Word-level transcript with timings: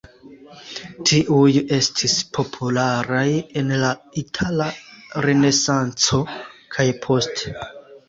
Tiuj 1.09 1.51
estis 1.77 2.15
popularaj 2.39 3.27
en 3.63 3.71
la 3.85 3.93
Itala 4.25 4.69
Renesanco 5.29 6.25
kaj 6.75 6.93
poste. 7.09 7.59